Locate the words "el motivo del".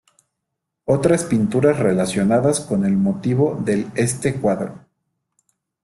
2.85-3.85